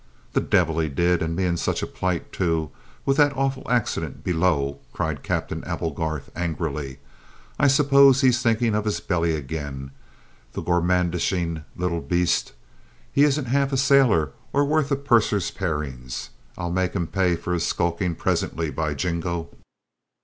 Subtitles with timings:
[0.33, 2.71] "The devil he did, and me in such a plight, too,
[3.05, 6.97] with that awful accident below!" cried Captain Applegarth angrily.
[7.59, 9.91] "I suppose he's thinking of his belly again,
[10.53, 12.53] the gourmandising little beast!
[13.13, 16.31] He isn't half a sailor or worth a purser's parings!
[16.57, 19.49] I'll make him pay for his skulking presently, by Jingo!